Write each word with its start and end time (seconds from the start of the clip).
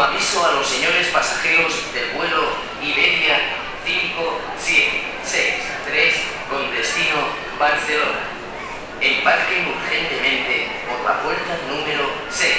Aviso 0.00 0.40
a 0.42 0.52
los 0.52 0.66
señores 0.66 1.08
pasajeros 1.08 1.92
del 1.92 2.12
vuelo 2.12 2.56
Iberia 2.80 3.38
5763 3.84 6.14
con 6.48 6.74
destino 6.74 7.16
Barcelona. 7.58 8.20
Embarquen 8.98 9.68
urgentemente 9.68 10.80
por 10.88 11.04
la 11.04 11.20
puerta 11.20 11.58
número 11.68 12.08
6. 12.30 12.50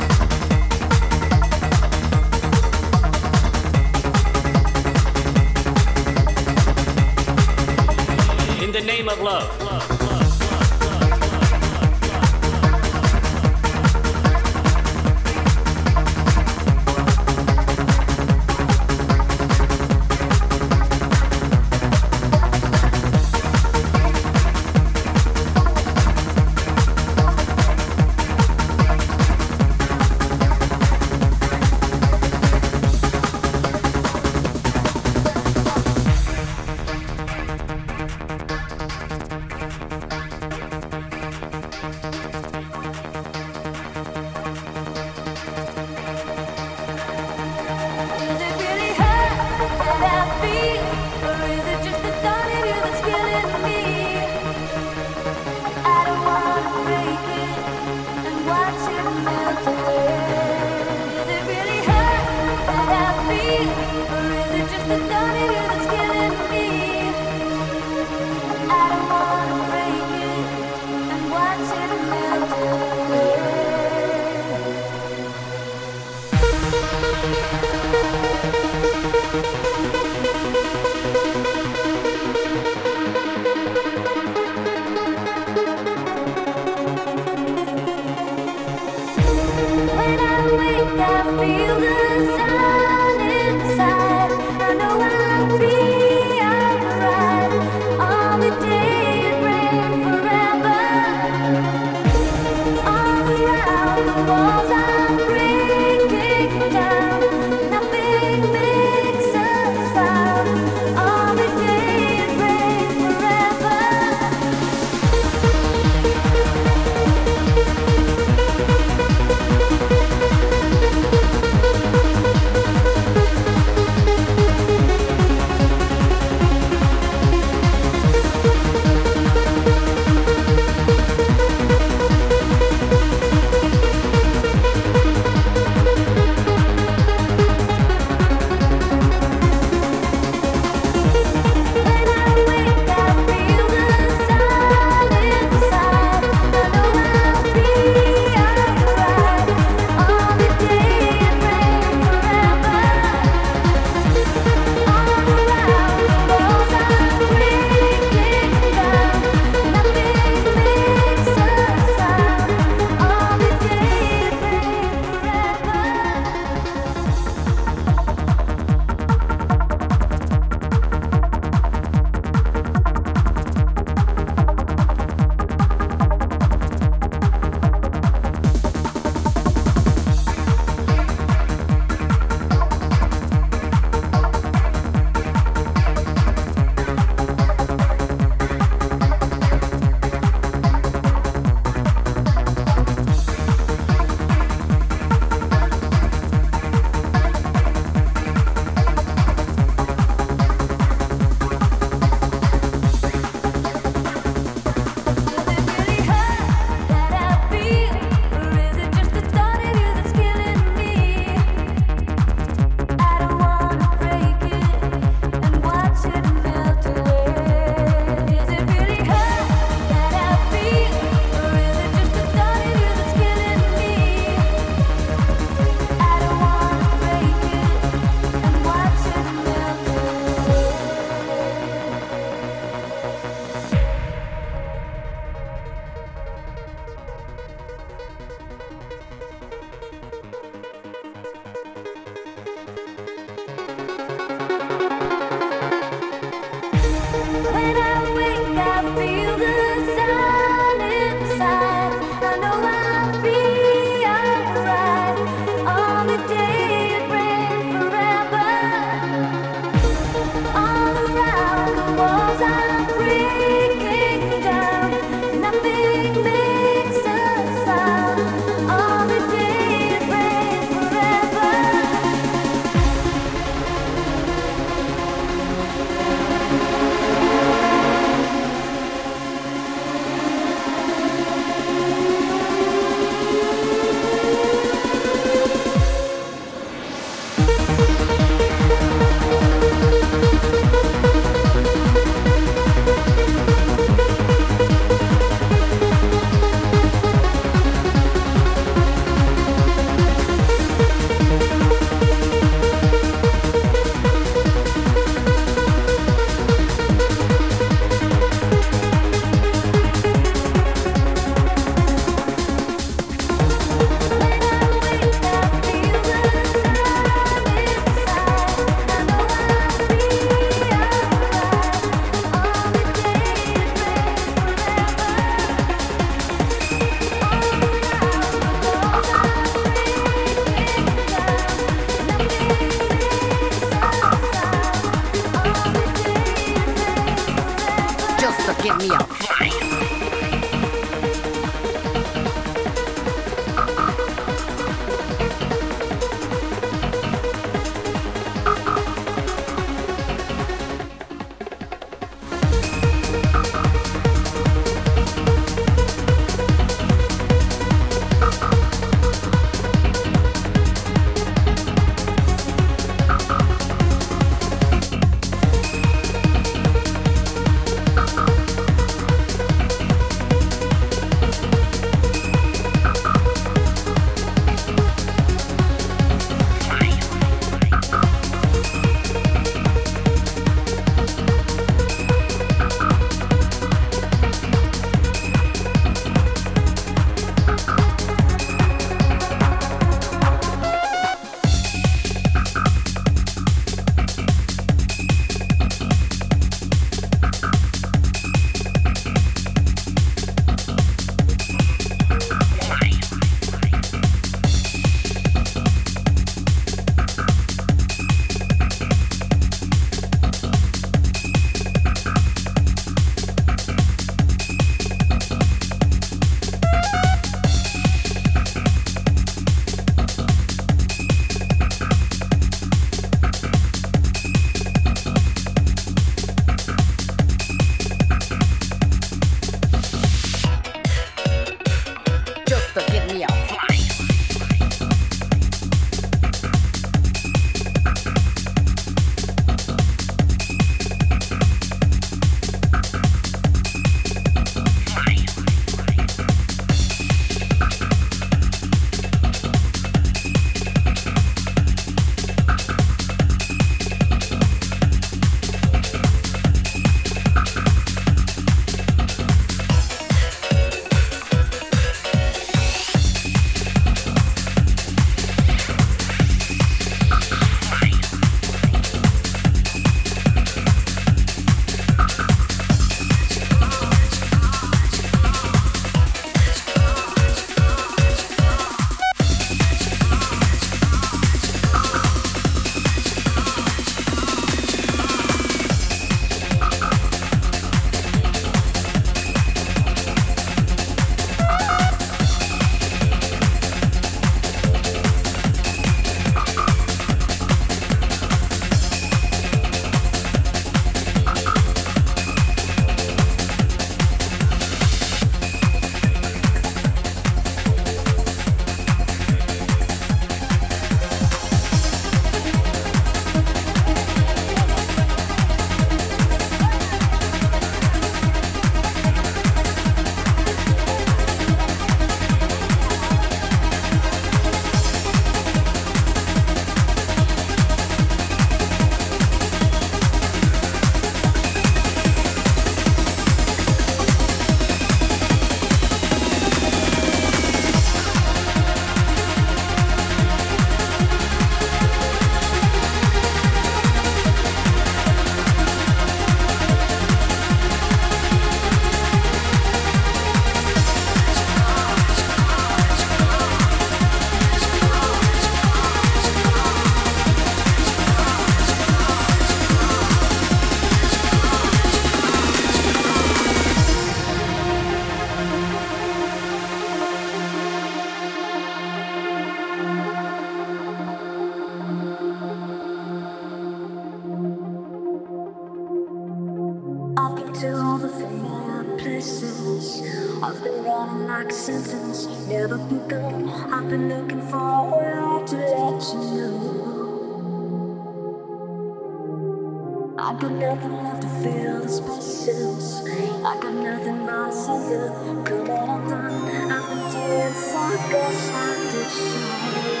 I 590.31 590.33
got 590.35 590.51
nothing 590.53 591.03
left 591.03 591.21
to 591.23 591.27
feel 591.27 591.81
the 591.81 591.89
spaces. 591.89 593.03
I 593.43 593.59
got 593.59 593.73
nothing 593.73 594.29
else 594.29 594.65
to 594.65 594.73
do. 594.87 595.43
Come 595.43 595.69
on, 595.69 595.89
I'm 595.89 596.07
done. 596.07 596.71
I've 596.71 596.87
been 596.87 597.11
doing 597.11 597.53
so, 597.53 597.77
I'm 597.77 598.49
I 598.53 599.91
did. 599.91 600.00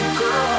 your 0.00 0.14
girl. 0.18 0.55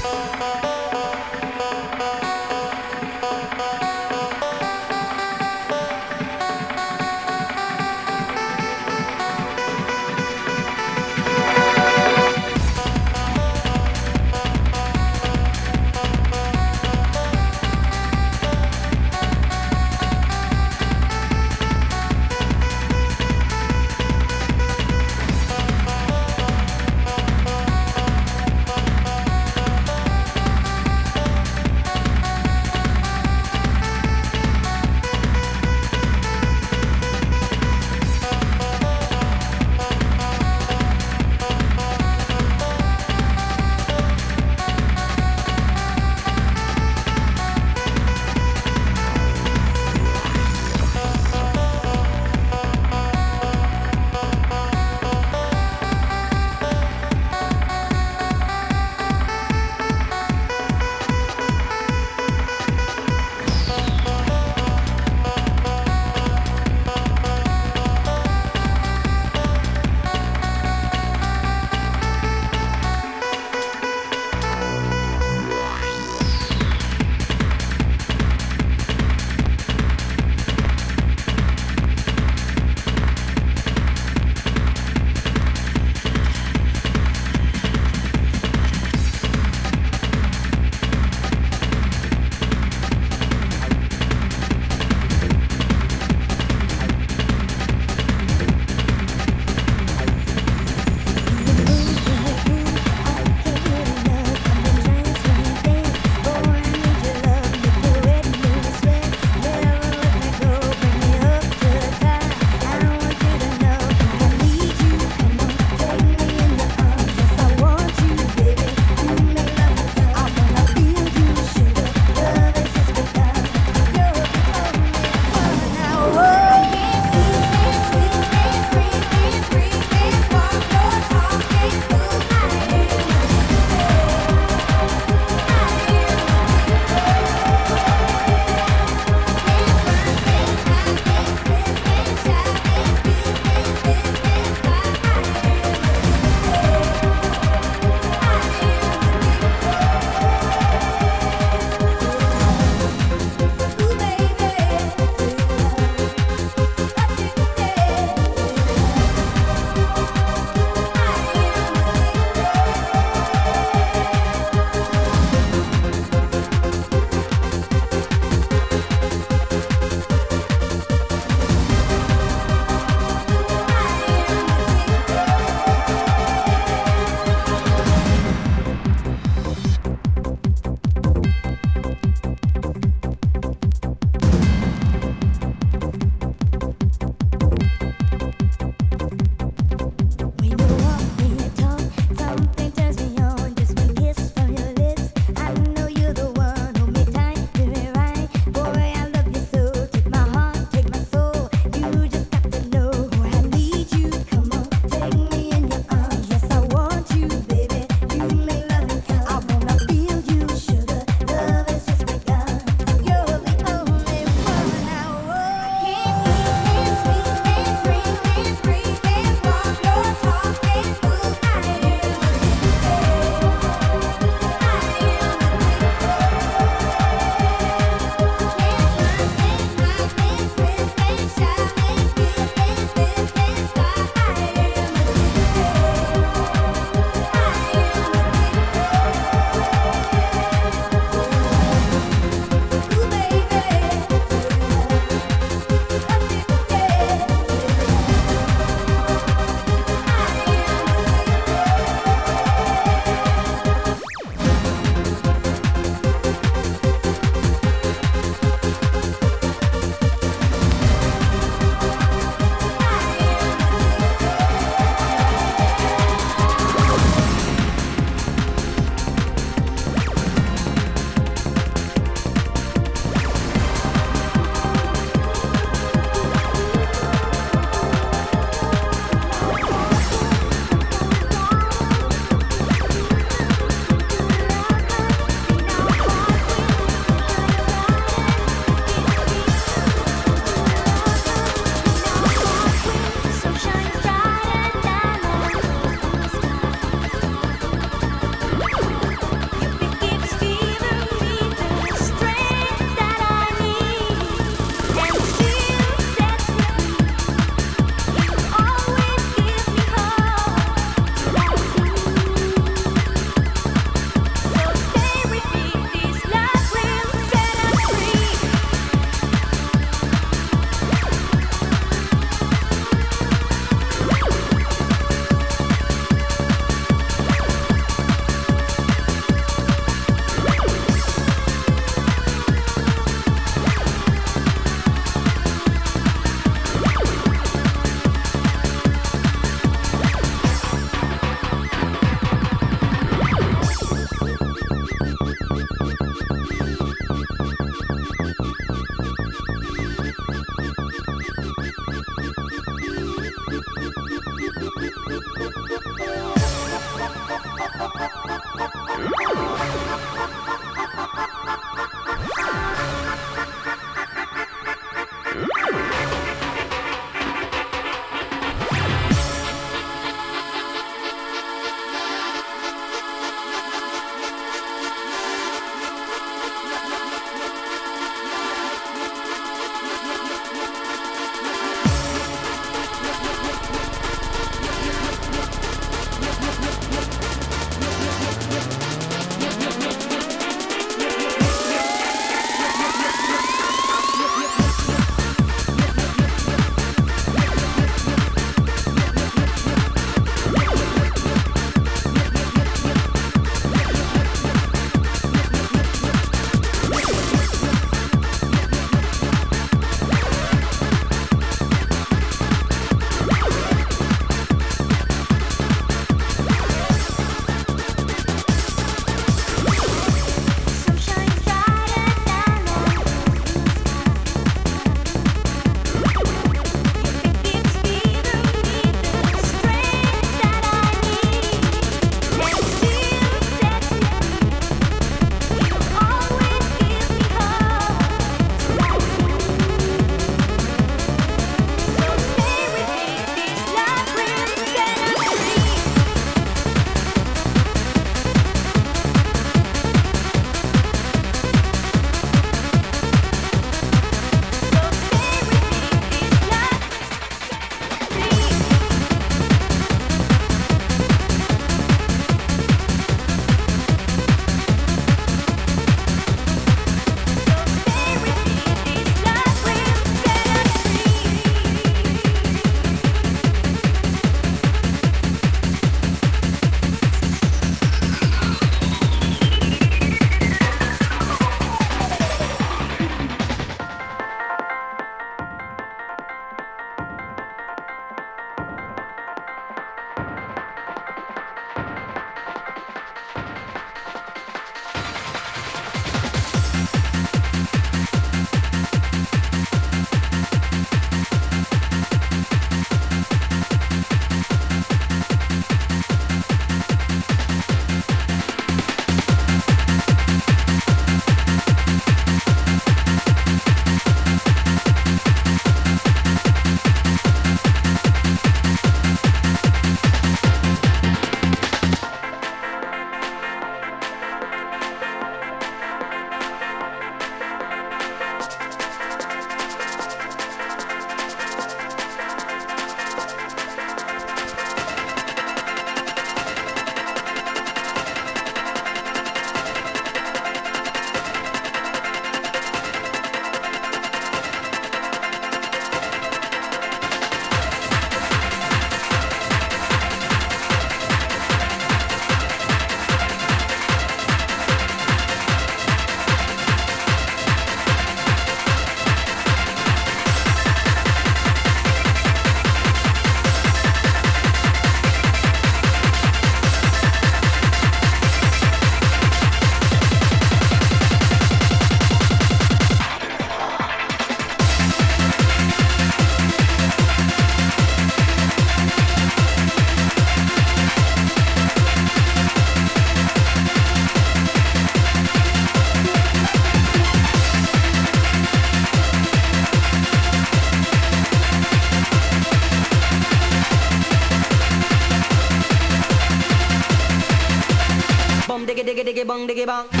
bang 599.31 599.47
diggy 599.47 599.65
bang. 599.65 600.00